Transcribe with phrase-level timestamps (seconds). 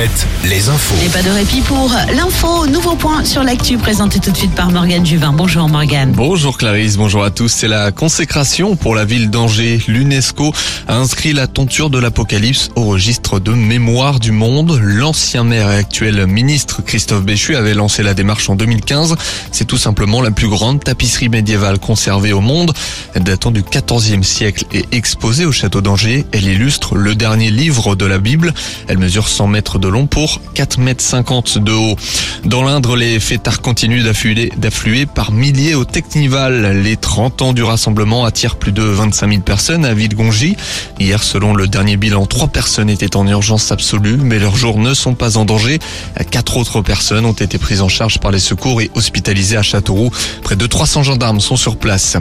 [0.00, 0.94] Alouette, les infos.
[1.04, 2.66] Et pas de répit pour l'info.
[2.66, 5.32] Nouveau point sur l'actu présenté tout de suite par Morgane Juvin.
[5.32, 6.12] Bonjour Morgane.
[6.12, 7.48] Bonjour Clarisse, bonjour à tous.
[7.48, 9.82] C'est la consécration pour la ville d'Angers.
[9.88, 10.54] L'UNESCO
[10.88, 14.80] a inscrit la tonture de l'Apocalypse au registre de mémoire du monde.
[14.82, 19.16] L'ancien maire et actuel ministre Christophe Béchu avait lancé la démarche en 2015.
[19.52, 22.72] C'est tout simplement la plus grande tapisserie médiévale conservée au monde.
[23.16, 28.06] Datant du 14e siècle et exposée au château d'Angers, elle illustre le dernier livre de
[28.06, 28.54] la Bible.
[28.88, 31.96] Elle mesure 100 mètres de long pour 4 mètres 50 de haut.
[32.44, 36.82] Dans l'Indre, les fêtards continuent d'affluer, par milliers au Technival.
[36.82, 40.56] Les 30 ans du rassemblement attirent plus de 25 000 personnes à Villegongy.
[40.98, 44.94] Hier, selon le dernier bilan, trois personnes étaient en urgence absolue, mais leurs jours ne
[44.94, 45.78] sont pas en danger.
[46.30, 50.10] Quatre autres personnes ont été prises en charge par les secours et hospitalisées à Châteauroux.
[50.42, 52.16] Près de 300 gendarmes sont sur place.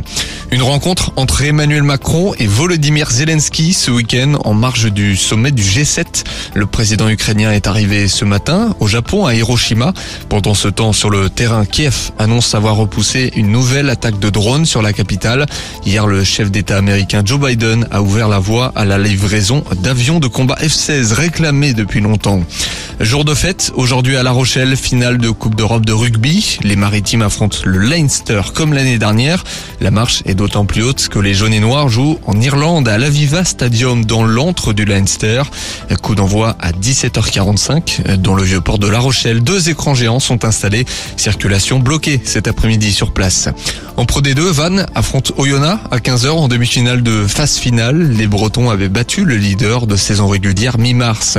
[0.51, 5.63] Une rencontre entre Emmanuel Macron et Volodymyr Zelensky ce week-end en marge du sommet du
[5.63, 6.23] G7.
[6.53, 9.93] Le président ukrainien est arrivé ce matin au Japon, à Hiroshima.
[10.29, 14.65] Pendant ce temps, sur le terrain, Kiev annonce avoir repoussé une nouvelle attaque de drones
[14.65, 15.45] sur la capitale.
[15.85, 20.19] Hier, le chef d'État américain Joe Biden a ouvert la voie à la livraison d'avions
[20.19, 22.41] de combat F-16 réclamés depuis longtemps.
[22.99, 26.59] Jour de fête, aujourd'hui à La Rochelle, finale de Coupe d'Europe de rugby.
[26.63, 29.45] Les maritimes affrontent le Leinster comme l'année dernière.
[29.79, 32.97] La marche est d'autant plus haute que les jaunes et noirs jouent en Irlande à
[32.97, 35.43] l'Aviva Stadium dans l'antre du Leinster.
[36.01, 36.73] Coup d'envoi à
[37.53, 39.41] 17h45 dans le vieux port de La Rochelle.
[39.41, 40.85] Deux écrans géants sont installés.
[41.17, 43.49] Circulation bloquée cet après-midi sur place.
[43.97, 48.11] En Pro D2, Vannes affronte Oyonnax à 15h en demi-finale de phase finale.
[48.11, 51.37] Les Bretons avaient battu le leader de saison régulière mi-mars.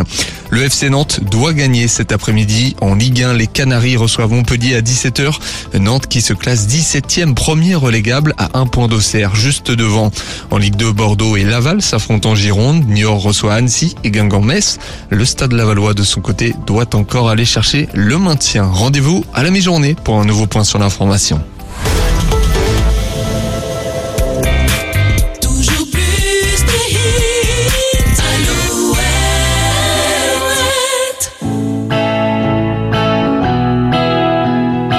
[0.51, 2.77] Le FC Nantes doit gagner cet après-midi.
[2.81, 5.39] En Ligue 1, les Canaries reçoivent Montpellier à 17h.
[5.79, 10.11] Nantes qui se classe 17e premier relégable à un point d'Auxerre, juste devant.
[10.51, 12.87] En Ligue 2, Bordeaux et Laval s'affrontent en Gironde.
[12.89, 14.79] Niort reçoit Annecy et Guingamp-Metz.
[15.09, 18.65] Le stade Lavallois son côté doit encore aller chercher le maintien.
[18.65, 21.43] Rendez-vous à la mi-journée pour un nouveau point sur l'information.